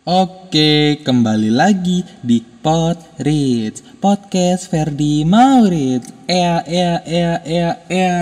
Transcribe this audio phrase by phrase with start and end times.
[0.00, 6.08] Oke, kembali lagi di Pod Rich Podcast Ferdi Maurits.
[6.24, 8.16] Ea, ea, ea, ea, ea.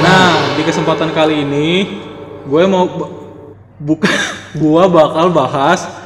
[0.00, 1.68] Nah, di kesempatan kali ini
[2.48, 2.88] gue mau
[3.76, 4.08] buka
[4.64, 5.99] gue bakal bahas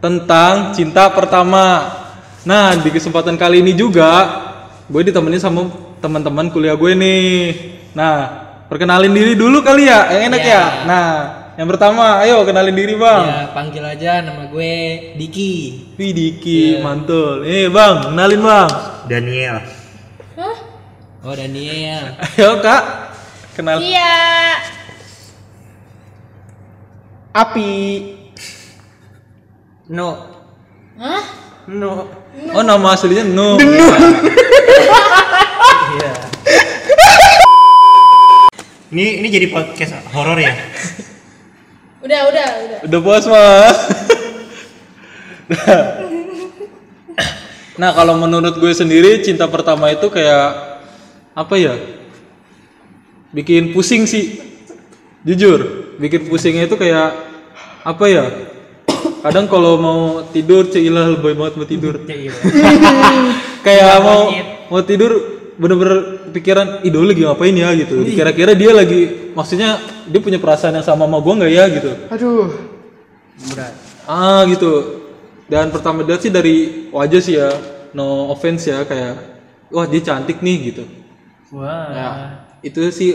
[0.00, 1.92] tentang cinta pertama.
[2.46, 4.08] Nah, di kesempatan kali ini juga
[4.86, 5.66] gue ditemenin sama
[5.98, 7.30] teman-teman kuliah gue nih.
[7.96, 8.14] Nah,
[8.70, 10.54] perkenalin diri dulu kali ya, yang enak Iya.
[10.54, 10.64] ya.
[10.86, 11.08] Nah,
[11.56, 13.22] yang pertama, ayo kenalin diri bang.
[13.26, 14.74] Ya, panggil aja nama gue
[15.16, 15.52] Diki.
[15.96, 17.42] Wih Diki, mantul.
[17.48, 18.68] Eh bang, kenalin bang.
[19.10, 19.56] Daniel.
[21.26, 22.14] Oh, Daniel.
[22.22, 22.82] Ayo kak,
[23.58, 23.82] kenal.
[23.82, 24.14] Iya.
[27.34, 27.72] Api.
[29.86, 30.18] No.
[30.98, 31.22] Hah?
[31.70, 32.10] No.
[32.50, 33.54] Oh nama aslinya No.
[35.96, 36.12] Iya.
[38.92, 40.52] ini ini jadi podcast horor ya?
[42.04, 42.78] Udah, udah, udah.
[42.84, 43.78] Udah puas mas.
[47.80, 50.82] nah kalau menurut gue sendiri cinta pertama itu kayak
[51.32, 51.80] apa ya?
[53.32, 54.42] Bikin pusing sih.
[55.24, 57.16] Jujur, bikin pusingnya itu kayak
[57.86, 58.26] apa ya?
[59.22, 61.94] Kadang kalau mau tidur cilah lebih banget mau tidur.
[63.66, 64.30] kayak mau
[64.70, 65.12] mau tidur
[65.56, 68.04] bener-bener pikiran ih dulu lagi ngapain ya gitu.
[68.04, 71.90] Kira-kira dia lagi maksudnya dia punya perasaan yang sama sama gue nggak ya gitu.
[72.12, 72.48] Aduh.
[73.52, 73.74] Berat.
[74.06, 74.72] Ah gitu.
[75.46, 77.54] Dan pertama lihat sih dari wajah sih ya,
[77.94, 79.14] no offense ya kayak
[79.70, 80.84] wah dia cantik nih gitu.
[81.54, 81.86] Wah.
[81.94, 82.08] Ya,
[82.66, 83.10] itu sih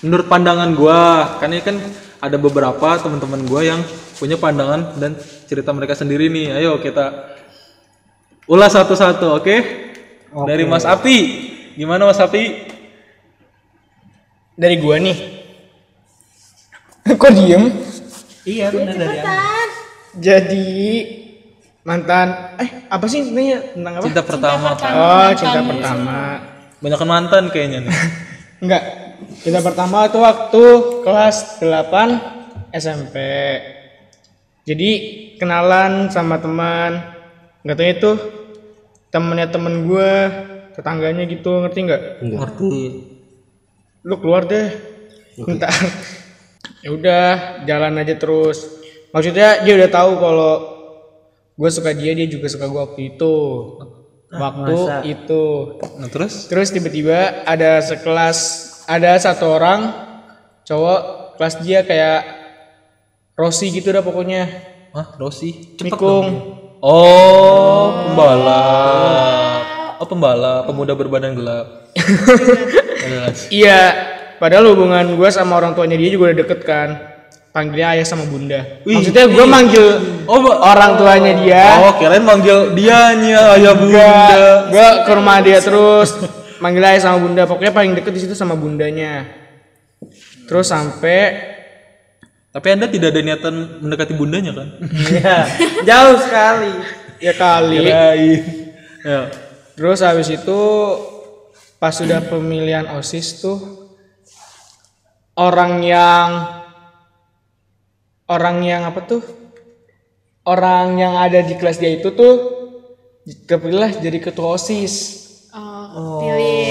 [0.00, 1.36] menurut pandangan gua.
[1.36, 1.76] Karena kan
[2.20, 3.80] ada beberapa teman-teman gua yang
[4.16, 6.54] punya pandangan dan cerita mereka sendiri nih.
[6.54, 7.34] Ayo kita
[8.44, 9.56] ulas satu-satu, oke?
[10.46, 11.18] Dari Mas Api.
[11.74, 12.70] Gimana Mas Api?
[14.60, 15.16] dari gua nih
[17.20, 17.64] kok diem
[18.44, 19.18] Iya benar dari
[20.20, 20.68] jadi
[21.80, 22.28] mantan
[22.60, 24.68] eh apa sih sebenarnya tentang apa Cinta pertama.
[24.76, 26.18] oh cinta pertama
[26.80, 27.92] Banyak mantan kayaknya nih.
[28.64, 28.82] enggak
[29.40, 30.64] cinta pertama itu waktu
[31.02, 33.16] kelas 8 SMP
[34.70, 34.90] jadi
[35.40, 37.00] kenalan sama teman.
[37.64, 38.12] Nggak tahu itu
[39.10, 40.30] temennya temen gua
[40.76, 42.02] tetangganya gitu ngerti nggak?
[42.22, 42.74] Ngerti.
[44.00, 44.70] lu keluar deh.
[45.36, 45.72] Bentar.
[46.80, 47.26] Ya udah
[47.68, 48.64] jalan aja terus.
[49.12, 50.52] Maksudnya dia udah tahu kalau
[51.52, 53.36] gue suka dia dia juga suka gue waktu itu.
[54.32, 55.44] Waktu itu.
[56.00, 56.48] Nah, terus?
[56.48, 59.94] terus tiba-tiba ada sekelas ada satu orang
[60.66, 61.00] cowok
[61.38, 62.20] kelas dia kayak
[63.38, 64.50] Rossi gitu dah pokoknya.
[64.90, 65.78] Hah, Rosi?
[65.80, 66.26] Mikung.
[66.82, 69.62] Oh, pembalap.
[70.02, 71.66] Oh, pembalap, pemuda berbadan gelap.
[73.50, 73.80] Iya
[74.38, 76.88] padahal hubungan gue sama orang tuanya dia juga udah deket kan.
[77.50, 78.62] Panggilnya ayah sama bunda.
[78.86, 79.86] Maksudnya gue manggil
[80.30, 81.64] Oh, orang tuanya dia.
[81.82, 84.14] Oh, kirain manggil dianya ayah bunda.
[84.70, 86.14] gue ke rumah dia terus
[86.60, 89.26] manggil ayah sama bunda pokoknya paling deket di situ sama bundanya
[90.46, 91.48] terus sampai
[92.50, 94.74] Tapi Anda tidak ada niatan mendekati bundanya kan?
[94.82, 95.38] Iya.
[95.88, 96.72] Jauh sekali.
[97.22, 98.42] ya kali Kirain.
[99.06, 99.30] Ya.
[99.78, 100.60] terus habis itu
[101.78, 103.86] pas sudah pemilihan osis tuh
[105.36, 106.28] orang yang
[108.26, 109.22] orang yang apa tuh
[110.48, 112.34] orang yang ada di kelas dia itu tuh
[113.44, 115.19] kepilih jadi ketua osis
[115.90, 116.70] Oh, pilih.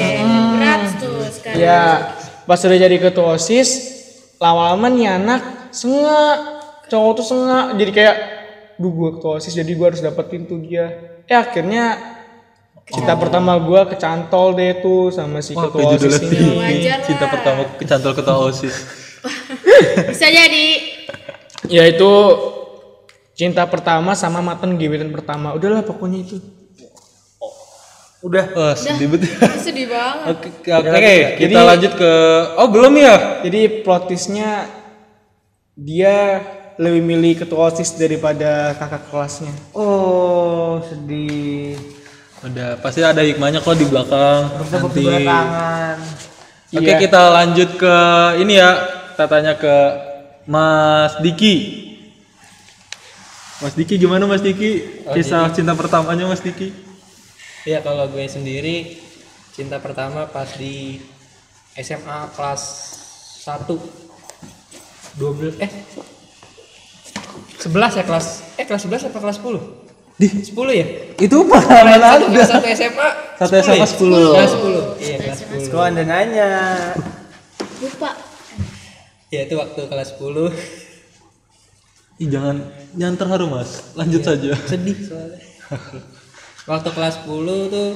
[0.56, 1.60] Berat tuh sekarang.
[1.60, 1.82] Ya,
[2.48, 3.70] pas udah jadi ketua OSIS,
[4.40, 5.42] lama-lama nih anak
[5.76, 6.38] sengak,
[6.88, 8.18] cowok tuh sengak, jadi kayak,
[8.80, 11.20] duh gue ketua OSIS, jadi gue harus dapetin tuh dia.
[11.28, 12.00] Eh akhirnya
[12.90, 16.30] cinta pertama gue kecantol deh tuh sama si Wah, ketua OSIS ini.
[16.32, 16.50] tinggi.
[16.58, 17.06] Wajar lah.
[17.06, 18.76] Cinta pertama kecantol ketua OSIS.
[20.10, 20.68] Bisa jadi.
[21.70, 22.12] Ya itu
[23.38, 25.54] cinta pertama sama mantan gebetan pertama.
[25.54, 26.59] Udahlah pokoknya itu.
[28.20, 28.46] Udah.
[28.52, 29.32] Wah, sedih banget.
[29.64, 30.28] Sedih banget.
[30.36, 32.14] Oke, oke, kita Jadi- lanjut ke
[32.56, 33.16] Oh, belum ya?
[33.42, 34.68] Jadi plot twistnya
[35.74, 36.44] dia
[36.76, 39.52] lebih milih ketua OSIS daripada kakak kelasnya.
[39.72, 41.80] Oh sedih.
[42.40, 44.48] Udah, pasti ada hikmahnya kok di belakang.
[44.66, 45.04] Nanti.
[45.24, 45.96] Tangan.
[46.70, 46.96] Oke, Iya.
[46.98, 47.96] kita lanjut ke
[48.38, 48.70] ini ya.
[49.12, 49.76] Kita tanya ke
[50.46, 51.56] Mas Diki.
[53.60, 55.04] Mas Diki gimana Mas Diki?
[55.10, 56.72] Kisah cinta pertamanya Mas Diki?
[57.64, 59.00] Ya kalau gue sendiri
[59.52, 61.04] cinta pertama pas di
[61.76, 62.64] SMA kelas
[63.44, 63.68] 1
[65.20, 65.72] 12 eh
[67.60, 69.60] 11 ya kelas eh kelas 11 apa kelas 10?
[70.20, 70.86] 10 ya?
[71.16, 72.36] Itu pengalaman Satu Anda.
[72.36, 73.10] kelas satu SMA.
[73.36, 73.88] Satu 10 SMA ya?
[73.88, 74.36] 10.
[74.36, 75.04] Kelas 10.
[75.04, 75.72] Iya, kelas 10.
[75.72, 76.50] Kok anda nanya?
[77.80, 78.12] Lupa.
[79.30, 80.52] Ya itu waktu kelas 10
[82.20, 82.60] Ih, jangan
[83.00, 83.96] jangan terharu, Mas.
[83.96, 84.52] Lanjut saja.
[84.68, 85.40] sedih soalnya.
[86.70, 87.92] waktu kelas 10 tuh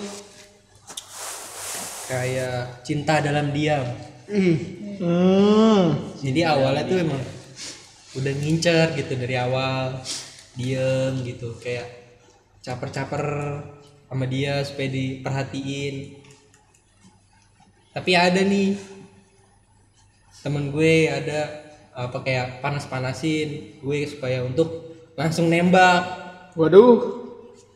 [2.10, 3.86] kayak cinta dalam diam.
[4.26, 4.58] Hmm.
[6.18, 7.22] Jadi awalnya tuh emang
[8.18, 10.02] udah ngincer gitu dari awal
[10.58, 11.86] diem gitu kayak
[12.62, 13.26] caper-caper
[14.06, 16.22] sama dia supaya diperhatiin
[17.90, 18.78] tapi ada nih
[20.46, 21.50] temen gue ada
[21.98, 26.24] apa kayak panas-panasin gue supaya untuk langsung nembak
[26.54, 27.23] Waduh.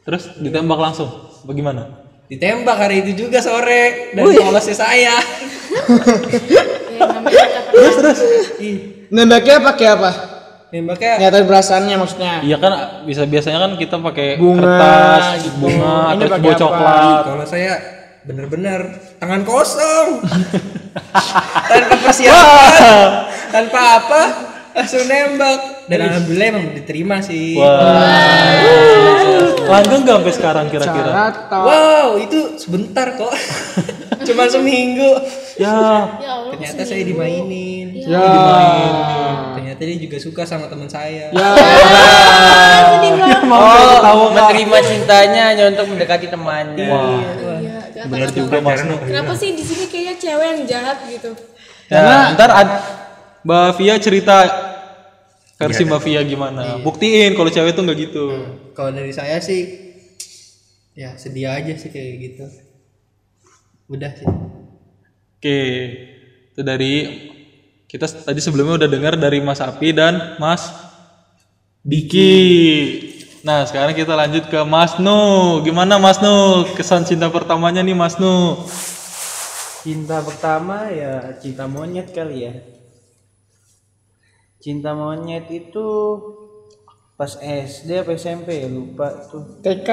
[0.07, 1.09] Terus ditembak langsung.
[1.43, 2.07] Bagaimana?
[2.27, 5.15] ditembak hari itu juga sore dan polosnya saya
[6.91, 8.19] Ya, namanya terus terus.
[9.07, 10.11] Nembaknya pakai apa?
[10.67, 12.33] nembaknya Nyatain perasaannya maksudnya.
[12.43, 12.71] Iya kan
[13.07, 15.55] bisa biasanya kan kita pakai Bunga, kertas, gitu.
[15.63, 17.21] bunga, Ini terus bawa coklat.
[17.23, 17.73] kalau saya
[18.27, 18.79] bener-bener
[19.15, 20.07] tangan kosong
[21.71, 23.09] tanpa persiapan
[23.55, 24.21] tanpa apa
[24.77, 27.73] langsung nembak dan alhamdulillah emang diterima sih Wah.
[29.67, 31.11] Langgeng nggak sampai sekarang kira-kira?
[31.49, 33.33] Wow itu sebentar kok
[34.27, 35.17] cuma seminggu
[35.57, 35.73] Ya, Ya
[36.29, 36.53] Allah.
[36.53, 38.21] ternyata saya dimainin ya.
[39.57, 41.49] ternyata dia juga suka sama teman saya Ya.
[43.47, 46.83] Oh, menerima cintanya hanya untuk mendekati temannya.
[46.83, 48.39] Iya, jangan benar takut.
[48.39, 48.79] juga Mas.
[48.83, 51.31] Kenapa sih di sini kayaknya cewek yang jahat gitu?
[51.87, 52.83] Ya, ntar ad-
[53.41, 54.37] Mbak Via cerita
[55.57, 56.77] versi Mbak Via gimana.
[56.85, 58.25] Buktiin kalau cewek tuh nggak gitu.
[58.77, 59.87] kalau dari saya sih
[60.97, 62.45] ya sedia aja sih kayak gitu
[63.93, 64.29] udah sih
[65.37, 65.61] Oke,
[66.49, 66.93] itu dari
[67.85, 70.65] kita tadi sebelumnya udah dengar dari Mas Api dan Mas
[71.85, 72.33] Diki.
[73.45, 75.61] Nah, sekarang kita lanjut ke Mas Nu.
[75.61, 76.65] Gimana Mas Nu?
[76.73, 78.65] Kesan cinta pertamanya nih Mas Nu.
[79.85, 82.53] Cinta pertama ya cinta monyet kali ya.
[84.67, 85.87] Cinta monyet itu
[87.15, 89.55] pas SD apa SMP ya lupa tuh.
[89.63, 89.89] TK.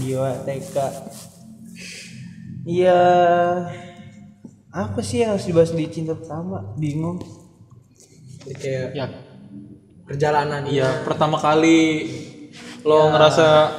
[0.00, 0.76] Gila TK.
[2.64, 3.00] Iya
[4.72, 6.72] apa sih yang harus dibahas di cinta pertama?
[6.80, 7.20] Bingung.
[8.48, 9.06] Jadi kayak Ya,
[10.08, 12.08] perjalanan iya pertama kali
[12.80, 13.76] lo ngerasa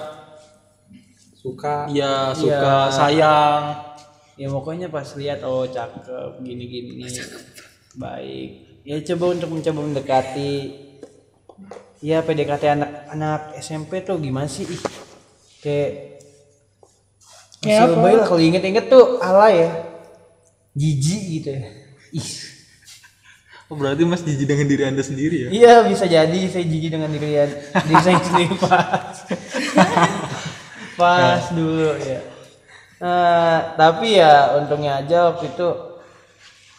[1.33, 3.81] suka ya suka sayang.
[4.37, 7.17] Ya pokoknya pas lihat oh cakep gini-gini nih.
[7.97, 8.76] Baik.
[8.87, 10.53] Ya coba untuk mencoba mendekati.
[11.99, 14.63] Ya PDKT anak-anak SMP tuh gimana sih?
[14.63, 14.79] Ih,
[15.59, 15.91] kayak
[17.59, 19.69] Kayak masih lebay lah kalau inget-inget tuh alay ya.
[20.71, 21.67] Jijik gitu ya.
[22.15, 22.29] Ih.
[23.67, 25.49] Oh, berarti Mas jijik dengan diri Anda sendiri ya?
[25.51, 29.27] Iya bisa jadi saya jijik dengan diri, diri saya sendiri pas
[30.95, 32.23] pas dulu ya.
[33.03, 35.67] Nah, tapi ya untungnya aja waktu itu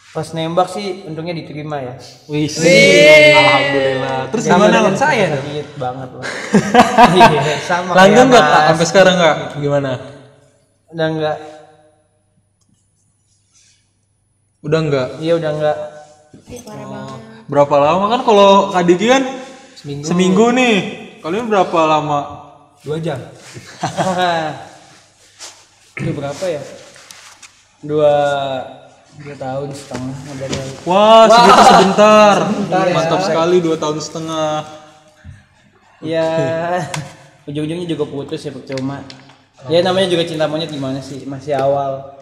[0.09, 1.93] pas nembak sih untungnya diterima ya.
[2.25, 4.19] Wih, alhamdulillah.
[4.33, 4.97] Terus Sama gimana Lang?
[4.97, 6.25] saya sakit banget lah.
[7.13, 8.43] Iya, sama Langgeng nggak.
[8.43, 8.63] Kak?
[8.73, 9.37] sampai sekarang nggak?
[9.61, 9.91] Gimana?
[10.89, 11.37] Udah enggak.
[14.65, 15.07] Udah nggak?
[15.21, 15.51] Iya udah
[16.65, 17.19] parah banget.
[17.49, 19.23] Berapa lama kan kalau Kak Diki kan
[19.77, 20.49] seminggu.
[20.53, 20.75] nih.
[21.21, 22.19] Kalian berapa lama?
[22.79, 23.19] dua jam
[25.99, 26.63] Itu berapa ya?
[27.83, 28.13] Dua
[29.19, 32.35] dua tahun setengah ada yang Wah, segitu sebentar.
[32.95, 34.51] Mantap sekali dua tahun setengah.
[35.99, 36.27] ya
[37.51, 39.03] ujung-ujungnya juga putus ya percuma
[39.67, 41.27] ya namanya juga cinta monyet gimana sih?
[41.27, 42.15] Masih awal.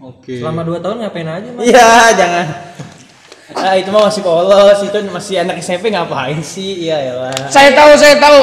[0.00, 0.38] Oke.
[0.38, 1.66] selama dua tahun ngapain aja mas?
[1.66, 2.46] Iya jangan.
[3.50, 4.78] Ah itu mah masih polos.
[4.86, 6.86] Itu masih anak SMP ngapain sih?
[6.86, 7.34] Iya ya lah.
[7.50, 8.40] Saya tahu, saya tahu.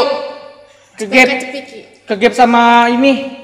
[0.99, 1.29] Kegep,
[2.03, 3.39] kegep sama ini.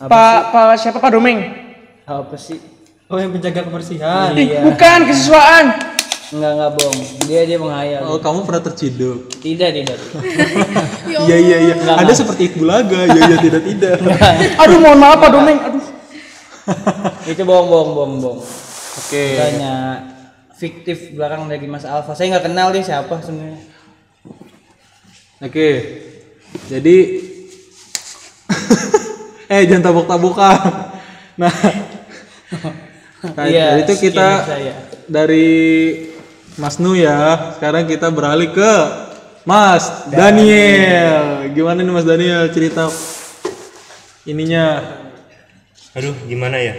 [0.00, 0.98] Pak, Pak siapa?
[0.98, 1.66] Pak Domeng?
[2.06, 2.75] apa sih
[3.06, 5.66] oh yang penjaga kebersihan Ih, iya bukan kesiswaan.
[6.26, 6.98] enggak enggak bohong
[7.30, 9.30] dia dia menghayal Oh, kamu pernah terciduk?
[9.38, 9.98] tidak tidak
[11.26, 11.74] Iya iya iya.
[11.94, 13.00] Ada seperti Iqbal Aga.
[13.06, 13.94] Iya iya tidak tidak.
[14.66, 15.54] Aduh, mohon maaf Pak Domeng.
[15.62, 15.84] Aduh.
[17.30, 18.40] itu bohong bohong bohong bohong
[18.98, 19.24] Oke.
[19.38, 19.74] Tanya
[20.58, 23.62] fiktif belakang dari Mas Alfa saya nggak kenal dia siapa sebenarnya
[25.38, 25.68] Oke.
[26.66, 26.96] Jadi
[29.46, 30.58] eh jangan tabok-tabokan.
[31.38, 31.54] Nah
[33.24, 34.44] Iya, itu kita
[35.08, 35.48] dari
[36.60, 37.52] Mas Nu ya.
[37.56, 38.72] Sekarang kita beralih ke
[39.48, 41.48] Mas Daniel.
[41.52, 42.92] Gimana nih Mas Daniel cerita
[44.28, 44.84] ininya?
[45.96, 46.76] Aduh, gimana ya?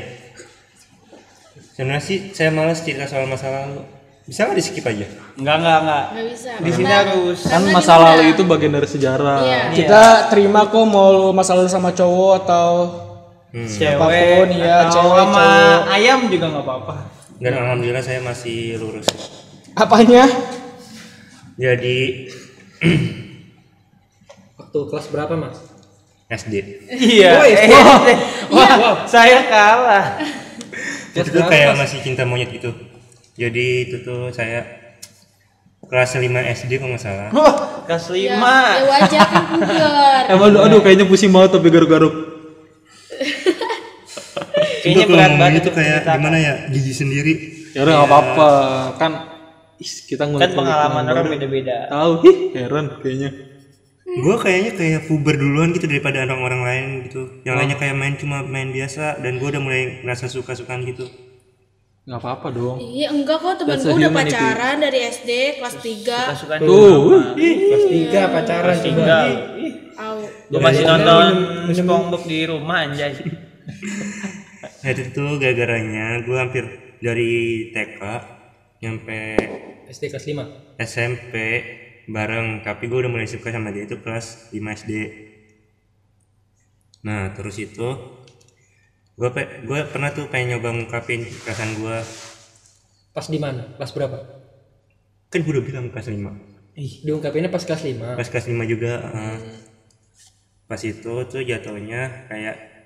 [1.74, 3.86] Sebenarnya sih saya malas cerita soal masa lalu.
[4.27, 5.08] Bisa nggak di skip aja?
[5.39, 6.06] Enggak enggak enggak.
[6.12, 6.51] Nggak bisa.
[6.60, 9.39] Di sini harus Kan masa lalu itu bagian dari sejarah.
[9.39, 9.62] Iya.
[9.72, 12.70] Kita terima kok mau masalah sama cowok atau
[13.54, 15.82] cewek Apa pun, iya, atau cewek, sama cowok.
[15.89, 16.96] ayam juga nggak apa-apa.
[17.38, 19.08] Dan alhamdulillah saya masih lurus.
[19.74, 20.25] apanya?
[21.56, 22.27] Jadi
[24.58, 25.58] Waktu kelas berapa mas?
[26.27, 26.84] SD.
[26.92, 27.39] Iya.
[27.39, 27.46] Oh,
[28.51, 30.20] Wah, saya kalah.
[31.16, 32.75] Itu tuh kayak masih cinta monyet gitu.
[33.34, 34.66] Jadi itu tuh saya
[35.88, 37.30] kelas 5 SD kalau nggak salah.
[37.32, 37.56] Wah,
[37.88, 38.56] kelas Ya, lima.
[38.75, 39.27] ya wajar
[40.27, 42.37] kan aduh, aduh, kayaknya pusing banget tapi garuk-garuk.
[44.88, 46.53] Kayaknya berat banget itu kayak gimana ya?
[46.72, 47.34] Gigi sendiri.
[47.75, 48.50] Ya udah nggak apa-apa.
[48.96, 49.12] Kan
[49.77, 51.91] is, kita Kan ngulik pengalaman orang beda-beda.
[51.91, 53.29] Tahu, ih, heran kayaknya.
[54.08, 57.44] Gue kayaknya kayak puber duluan gitu daripada orang-orang lain gitu.
[57.44, 61.06] Yang lainnya kayak main cuma main biasa dan gue udah mulai ngerasa suka-sukaan gitu.
[62.08, 62.79] Nggak apa-apa dong.
[62.79, 68.22] Iya enggak kok temen gue udah pacaran dari SD kelas 3 Suka Tuh, Kelas tiga
[68.32, 68.86] pacaran coba.
[68.88, 69.27] tinggal.
[70.00, 70.17] Au.
[70.24, 71.25] Gue masih nonton
[71.75, 73.12] SpongeBob di rumah anjay.
[74.58, 76.66] Nah itu tuh gara-garanya gue hampir
[77.02, 78.02] dari TK
[78.82, 79.20] nyampe
[79.90, 81.34] SD kelas 5 SMP
[82.08, 84.92] bareng tapi gue udah mulai suka sama dia itu kelas 5 SD
[87.06, 87.88] nah terus itu
[89.18, 91.98] gue pe gue pernah tuh pengen nyoba ngungkapin perasaan gue
[93.18, 93.74] Pas di mana?
[93.82, 94.18] Kelas berapa?
[95.34, 98.94] kan gue udah bilang kelas 5 Ih, diungkapinnya pas kelas 5 pas kelas 5 juga
[99.02, 99.40] eh.
[100.70, 102.77] pas itu tuh jatuhnya kayak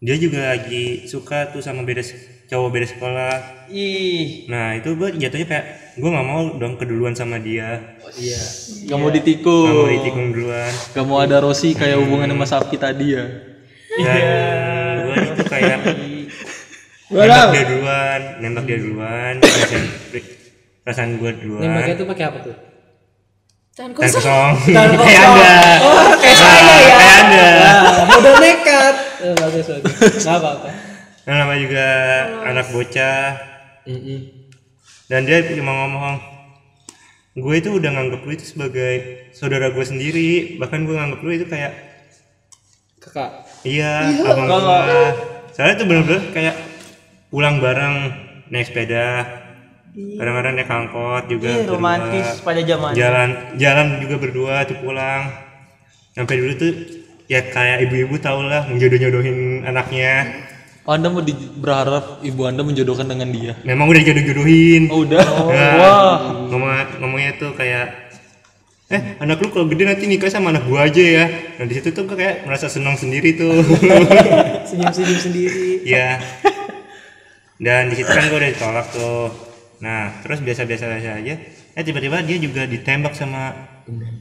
[0.00, 2.00] dia juga lagi suka tuh sama beda
[2.48, 3.34] cowok beda sekolah.
[3.68, 5.66] Ih, nah itu gue jatuhnya kayak
[6.00, 8.00] gue nggak mau dong keduluan sama dia.
[8.16, 8.40] Iya.
[8.88, 9.68] Gak mau ditikung.
[9.68, 10.72] nggak mau ditikung duluan.
[10.96, 13.24] Gak mau ada Rosi kayak hubungan sama Sapi tadi ya.
[14.00, 15.78] dan gue itu kayak
[17.10, 19.84] Gua nembak dia duluan nembak dia duluan perasaan
[20.86, 21.62] perasaan gue duluan.
[21.66, 22.56] Nembaknya tuh pakai apa tuh?
[23.74, 24.14] Tangan dan kosong.
[24.14, 24.54] kosong.
[25.06, 25.54] Kayak anda
[26.22, 26.94] kayak saya ya.
[26.94, 27.29] Kayak anda Modal
[29.30, 29.94] eh, Bagus bagus.
[30.24, 30.68] Gak apa-apa.
[31.20, 31.86] Nah, nama juga
[32.44, 33.26] anak bocah.
[33.80, 34.20] Mm-mm.
[35.08, 36.20] dan dia cuma ngomong
[37.32, 38.92] gue itu udah nganggep lu itu sebagai
[39.32, 40.30] saudara gue sendiri.
[40.56, 41.72] Bahkan gue nganggep lu itu kayak
[43.00, 43.30] Kakak.
[43.62, 45.02] Iya abang gue
[45.50, 46.56] soalnya itu bener-bener kayak
[47.28, 47.96] pulang bareng
[48.48, 49.24] naik sepeda
[49.90, 51.74] kadang-kadang naik angkot juga Ih, berdua.
[51.74, 52.90] romantis pada zaman.
[52.94, 55.22] jalan jalan juga berdua tuh pulang.
[56.12, 56.72] Sampai dulu tuh
[57.30, 60.26] ya kayak ibu-ibu tau lah menjodoh-jodohin anaknya.
[60.82, 63.52] Oh, anda mau di- berharap ibu anda menjodohkan dengan dia?
[63.62, 65.22] memang udah jodoh-jodohin Oh, udah.
[65.22, 66.16] Nah, Wah.
[66.50, 68.10] ngomong ngomongnya tuh kayak
[68.90, 71.24] eh anak lu kalau gede nanti nikah sama anak gua aja ya.
[71.62, 73.62] Nah di situ tuh kayak merasa senang sendiri tuh.
[74.68, 75.86] Senyum-senyum sendiri.
[75.86, 76.18] Ya
[77.60, 79.30] dan di situ kan gue udah ditolak tuh.
[79.78, 81.34] Nah terus biasa-biasa aja.
[81.70, 83.54] Eh tiba-tiba dia juga ditembak sama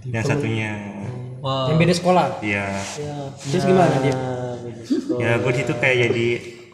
[0.05, 0.71] yang satunya
[1.39, 1.71] Wah.
[1.71, 2.65] Yang beda sekolah Iya
[3.39, 4.15] Terus gimana dia?
[5.19, 6.27] ya gue di situ kayak jadi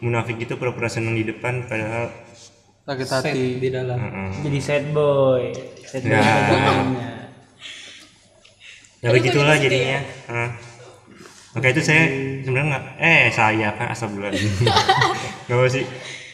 [0.04, 2.10] munafik gitu pura-pura seneng di depan padahal
[2.86, 3.58] Sakit Set hati.
[3.58, 4.30] di dalam mm-mm.
[4.46, 5.50] Jadi sad boy.
[5.82, 6.14] Sad boy.
[6.14, 7.26] Nah.
[9.04, 10.00] ya begitulah jadinya
[11.56, 12.04] maka itu saya
[12.44, 14.28] sebenarnya nggak eh saya kan asal bulan
[15.48, 15.84] nggak apa sih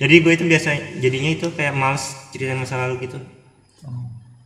[0.03, 3.19] jadi gue itu biasa jadinya itu kayak males cerita masa lalu gitu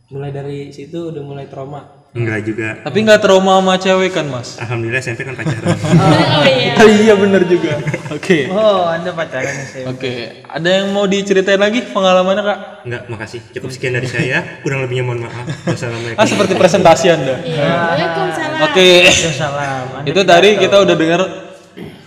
[0.07, 4.55] Mulai dari situ udah mulai trauma enggak juga Tapi nggak trauma sama cewek kan, Mas?
[4.57, 5.75] alhamdulillah SMP kan pacaran
[6.39, 6.73] Oh iya.
[7.03, 7.77] iya bener juga.
[8.09, 8.47] Oke.
[8.47, 9.85] Oh, Anda pacaran saya.
[9.89, 12.59] Oke, ada yang mau diceritain lagi pengalamannya kak?
[12.87, 17.35] enggak makasih cukup sekian dari saya kurang lebihnya mohon maaf wassalamualaikum Ah seperti presentasi anda.
[17.43, 17.67] Iya.
[17.67, 18.65] Waalaikumsalam.
[18.71, 18.89] Oke,
[19.33, 19.85] Salam.
[20.01, 21.21] Anda itu tadi kita udah dengar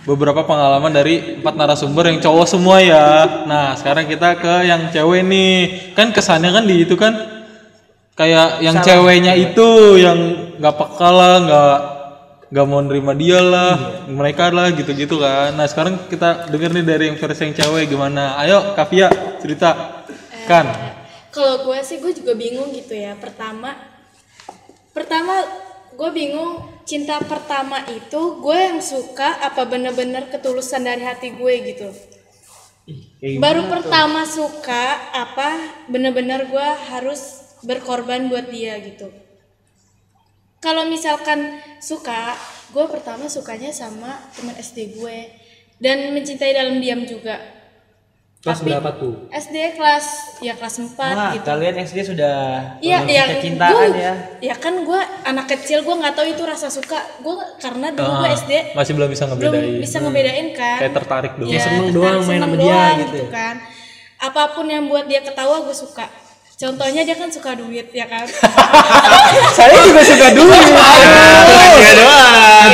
[0.01, 3.05] beberapa pengalaman dari empat narasumber yang cowok semua ya.
[3.45, 5.53] Nah sekarang kita ke yang cewek nih.
[5.93, 7.13] Kan kesannya kan di itu kan
[8.15, 10.19] kayak yang ceweknya itu yang
[10.59, 11.77] nggak peka lah, nggak
[12.51, 15.55] nggak mau nerima dia lah, mereka lah gitu-gitu kan.
[15.55, 18.35] Nah sekarang kita denger nih dari yang versi yang cewek gimana.
[18.43, 19.07] Ayo Kavia
[19.39, 20.03] cerita
[20.45, 20.67] kan.
[21.31, 23.15] Kalau gue sih gue juga bingung gitu ya.
[23.15, 23.71] Pertama,
[24.91, 25.47] pertama
[25.95, 31.87] gue bingung cinta pertama itu gue yang suka apa bener-bener ketulusan dari hati gue gitu.
[33.39, 35.55] Baru pertama suka apa
[35.87, 39.09] bener-bener gue harus berkorban buat dia gitu.
[40.57, 41.39] Kalau misalkan
[41.77, 42.37] suka,
[42.69, 45.17] gue pertama sukanya sama teman SD gue
[45.77, 47.41] dan mencintai dalam diam juga.
[48.41, 49.13] Kelas Tapi- berapa tuh?
[49.29, 50.05] SD kelas
[50.41, 51.45] ya kelas 4 Wah, gitu.
[51.45, 52.37] kalian SD sudah
[52.81, 54.13] Iya, memiliki yang kecintaan gua- ya.
[54.41, 56.97] Ya kan gue anak kecil gue nggak tahu itu rasa suka.
[57.21, 59.77] Gue karena dulu gue Ah, SD masih belum bisa belum ngebedain.
[59.77, 60.77] bisa ngebedain kan.
[60.79, 61.49] Kayak tertarik dulu.
[61.49, 63.29] Iya, seneng tertarik, doang main seneng sama dia doang gitu ya.
[63.29, 63.55] kan.
[64.19, 66.05] Apa pun yang buat dia ketawa gue suka.
[66.61, 68.29] Contohnya dia kan suka duit ya kan?
[69.57, 70.65] Saya juga suka duit.
[71.81, 72.69] Iya doang.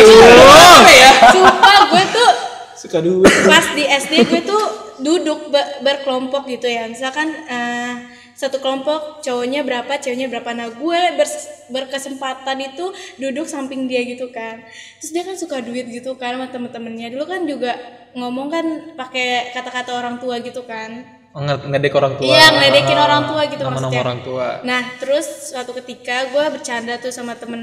[1.32, 2.32] sumpah gue tuh
[2.76, 3.32] suka duit.
[3.48, 4.64] pas di SD gue tuh
[5.00, 6.92] duduk be- berkelompok gitu ya.
[6.92, 7.94] Misalkan eh,
[8.36, 10.52] satu kelompok cowoknya berapa ceweknya berapa.
[10.52, 14.68] Nah gue bers- berkesempatan itu duduk samping dia gitu kan.
[15.00, 17.16] Terus dia kan suka duit gitu kan sama temen-temennya.
[17.16, 17.80] Dulu kan juga
[18.20, 18.66] ngomong kan
[19.00, 22.26] pakai kata-kata orang tua gitu kan ngedek orang tua.
[22.26, 24.02] Iya, ngeledekin orang tua gitu nama-nama maksudnya.
[24.02, 24.48] orang tua.
[24.66, 27.62] Nah, terus suatu ketika gue bercanda tuh sama temen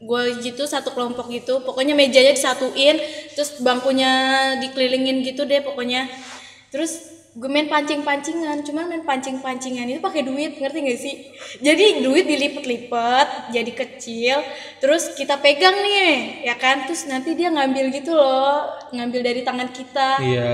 [0.00, 1.60] gue gitu satu kelompok gitu.
[1.60, 2.96] Pokoknya mejanya disatuin
[3.36, 4.12] terus bangkunya
[4.64, 6.08] dikelilingin gitu deh pokoknya.
[6.72, 11.14] Terus gue main pancing-pancingan cuman main pancing-pancingan itu pakai duit ngerti gak sih?
[11.60, 14.38] Jadi duit dilipet-lipet jadi kecil
[14.78, 16.88] terus kita pegang nih ya kan?
[16.88, 20.08] Terus nanti dia ngambil gitu loh ngambil dari tangan kita.
[20.22, 20.48] Iya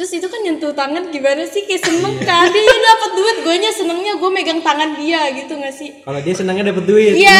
[0.00, 1.68] Terus itu kan nyentuh tangan gimana sih?
[1.68, 2.48] Kayak seneng kan?
[2.48, 6.00] Dia dapat duit gue nya senengnya gue megang tangan dia gitu gak sih?
[6.00, 7.20] Kalau dia senangnya dapat duit.
[7.20, 7.36] Iya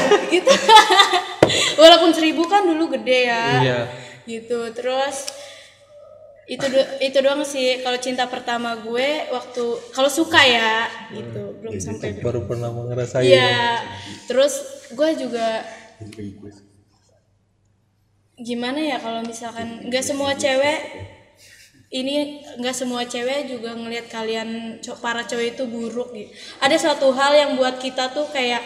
[0.32, 0.48] gitu.
[1.76, 3.44] Walaupun seribu kan dulu gede ya.
[3.60, 3.80] Iya.
[4.24, 5.28] gitu terus
[6.48, 7.84] itu do- itu doang sih.
[7.84, 11.60] Kalau cinta pertama gue waktu kalau suka ya gitu.
[11.60, 13.20] Belum sampai baru pernah ngerasain.
[13.20, 13.84] Iya,
[14.24, 14.64] terus
[14.96, 15.60] gue juga
[18.40, 20.80] gimana ya kalau misalkan nggak semua cewek
[21.88, 26.28] ini nggak semua cewek juga ngelihat kalian para cowok itu buruk gitu.
[26.60, 28.60] Ada suatu hal yang buat kita tuh kayak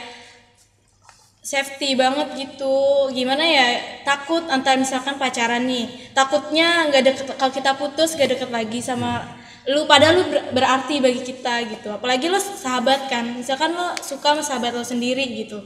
[1.43, 3.07] safety banget gitu.
[3.15, 3.69] Gimana ya?
[4.03, 5.87] Takut antar misalkan pacaran nih.
[6.11, 10.99] Takutnya nggak deket kalau kita putus gak deket lagi sama lu padahal lu ber- berarti
[10.99, 11.95] bagi kita gitu.
[11.95, 13.39] Apalagi lo sahabat kan.
[13.39, 15.63] Misalkan lo suka sama sahabat lo sendiri gitu.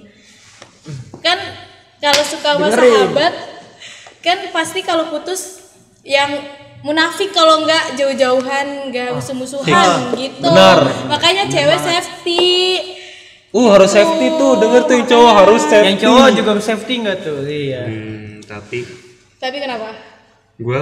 [1.25, 1.41] Kan
[2.05, 3.33] kalau suka sama sahabat
[4.21, 5.65] kan pasti kalau putus
[6.05, 6.37] yang
[6.87, 10.87] munafik kalau nggak jauh-jauhan nggak musuh-musuhan gitu Benar.
[11.11, 12.47] makanya cewek safety
[13.51, 17.17] uh harus safety tuh denger tuh yang cowok harus safety Yang cowok juga safety nggak
[17.21, 17.39] tuh?
[17.43, 17.83] Iya.
[17.83, 18.79] Hmm, tapi
[19.37, 19.89] tapi kenapa
[20.57, 20.81] gue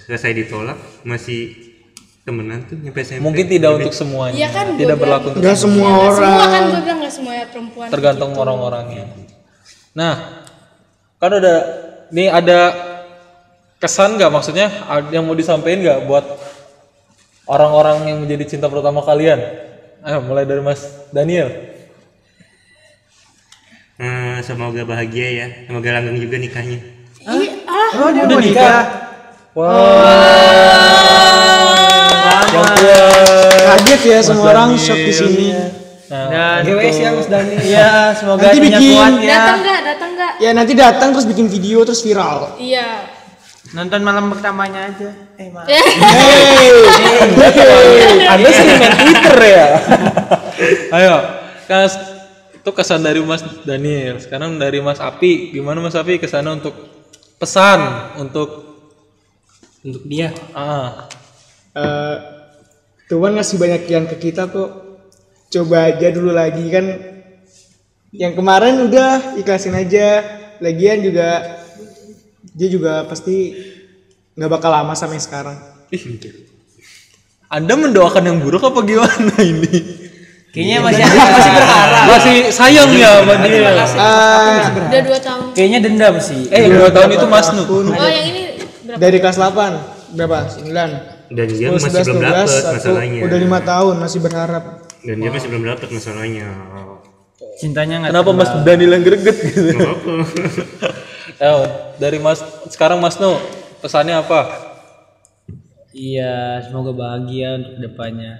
[0.00, 1.52] selesai ditolak masih
[2.22, 3.18] temenan tuh nyampe SMP.
[3.20, 6.16] mungkin tidak untuk semuanya Iya kan, tidak berlaku untuk Enggak semua Nggak orang.
[6.16, 8.40] semua kan gue bilang nggak semua ya perempuan tergantung gitu.
[8.40, 9.04] orang-orangnya
[9.92, 10.14] nah
[11.18, 11.58] kan udah
[12.08, 12.58] nih ada
[13.82, 14.70] kesan nggak maksudnya
[15.10, 16.22] yang mau disampaikan nggak buat
[17.44, 19.42] orang-orang yang menjadi cinta pertama kalian
[20.00, 21.50] ayo mulai dari Mas Daniel
[23.92, 25.46] Eh, semoga bahagia ya.
[25.62, 26.74] Semoga langgeng juga nikahnya.
[27.22, 28.82] Ih, ah Oh dia mau nikah.
[33.62, 35.46] Kaget ya semua orang shock di sini.
[36.10, 37.54] Dan GWS ya Mas Dani.
[37.70, 38.90] Iya, semoga Nanti bikin.
[38.92, 39.28] kuat ya.
[39.30, 42.58] datang nggak datang nggak Ya nanti datang terus bikin video terus viral.
[42.58, 43.06] iya
[43.72, 45.08] Nonton malam pertamanya aja.
[45.40, 45.64] Eh, maaf.
[48.32, 49.66] Anda sering main Twitter ya
[50.96, 51.14] ayo
[51.68, 51.92] kas
[52.52, 56.74] itu kesan dari Mas Daniel sekarang dari Mas Api gimana Mas Api ke sana untuk
[57.40, 57.80] pesan
[58.20, 58.70] untuk
[59.82, 60.30] Untuk dia.
[60.54, 61.10] ah
[61.72, 62.16] Eh,
[63.08, 64.70] Tuhan ngasih banyak yang ke kita kok.
[65.48, 66.84] Coba aja dulu lagi kan.
[68.12, 70.20] Yang kemarin udah ikhlasin aja.
[70.60, 71.61] Lagian juga
[72.50, 73.54] dia juga pasti
[74.34, 75.58] nggak bakal lama sampai sekarang.
[77.52, 80.10] Anda mendoakan yang buruk apa gimana ini?
[80.52, 82.02] Kayaknya masih masih berharap.
[82.12, 83.72] Masih sayang ya sama dia.
[83.72, 86.42] Eh, udah dua tahun Kayaknya dendam sih.
[86.52, 87.64] Eh, dua tahun itu Mas Nu.
[87.64, 88.42] oh yang ini
[88.84, 90.38] berapa dari kelas 8 berapa?
[90.52, 91.32] 9.
[91.32, 93.20] Dan dia 10, masih belum 11, dapet 12, masalahnya.
[93.24, 94.64] Udah lima tahun masih berharap.
[95.00, 96.46] Dan dia masih belum dapet masalahnya.
[97.56, 99.72] Cintanya nggak Kenapa Mas Daniel yang greget gitu?
[101.38, 101.64] Eh,
[101.98, 103.38] dari Mas sekarang Mas Nu
[103.78, 104.40] pesannya apa?
[105.92, 108.32] Iya, semoga bahagia untuk ke depannya.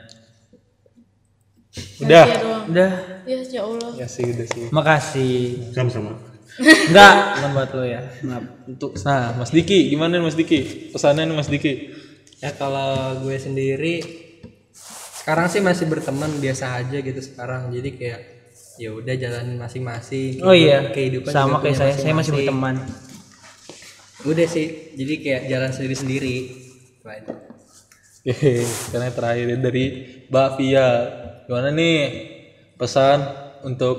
[2.00, 2.24] Udah.
[2.62, 2.90] Udah,
[3.24, 4.64] ya ya Allah Ya sih udah sih.
[4.70, 5.72] makasih.
[5.72, 6.16] Sama-sama.
[6.60, 8.02] Enggak, bukan buat lo ya.
[8.28, 8.44] Maaf.
[8.68, 10.92] Untuk nah Mas Diki gimana nih Mas Diki?
[10.92, 11.72] Pesannya nih Mas Diki.
[12.44, 14.04] Ya kalau gue sendiri
[15.22, 17.72] sekarang sih masih berteman biasa aja gitu sekarang.
[17.72, 18.20] Jadi kayak
[18.80, 20.40] ya udah jalanin masing-masing.
[20.40, 21.92] Oh iya, kehidupan sama kayak saya.
[21.96, 22.80] Saya masih berteman.
[24.22, 24.94] Udah sih.
[24.96, 26.36] Jadi kayak jalan sendiri-sendiri.
[28.94, 29.84] Yang terakhir dari
[30.30, 30.88] Mbak Via.
[31.50, 31.98] Gimana nih
[32.78, 33.18] pesan
[33.66, 33.96] untuk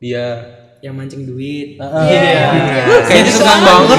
[0.00, 0.60] dia?
[0.80, 1.76] Yang mancing duit.
[1.80, 3.04] Iya.
[3.04, 3.98] Kayaknya senang banget.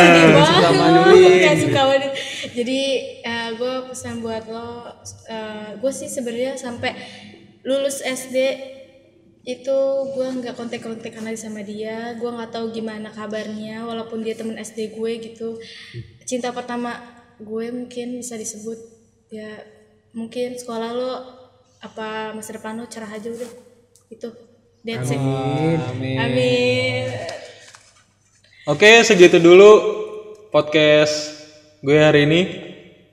[0.00, 2.12] sedih banget Gak suka banget
[2.50, 2.80] jadi
[3.56, 4.90] gue pesan buat lo
[5.80, 6.92] gue sih sebenarnya sampai
[7.64, 8.36] lulus SD
[9.40, 9.78] itu
[10.12, 12.12] gue nggak kontak-kontakan lagi sama dia.
[12.20, 15.56] Gue nggak tahu gimana kabarnya walaupun dia temen SD gue gitu.
[16.28, 17.00] Cinta pertama
[17.40, 18.76] gue mungkin bisa disebut
[19.32, 19.64] ya
[20.12, 21.14] mungkin sekolah lo
[21.80, 23.50] apa masa depan lu cerah aja udah.
[24.12, 24.28] Itu.
[24.80, 25.20] That's it.
[25.20, 27.08] Amin.
[28.68, 29.70] Oke, segitu dulu
[30.52, 31.36] podcast
[31.80, 32.69] gue hari ini.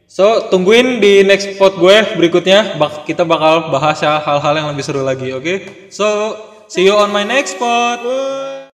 [0.08, 2.80] So, tungguin di next pod gue berikutnya.
[2.80, 5.92] Bak kita bakal bahas ya hal-hal yang lebih seru lagi, oke?
[5.92, 6.40] So,
[6.72, 8.00] see you on my next pod.